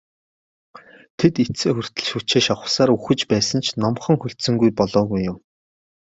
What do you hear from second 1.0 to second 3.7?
Тэд эцсээ хүртэл хүчээ шавхсаар үхэж байсан ч